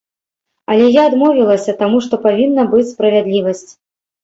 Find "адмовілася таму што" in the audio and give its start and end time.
1.09-2.21